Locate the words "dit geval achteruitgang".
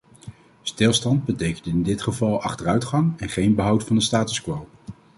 1.83-3.19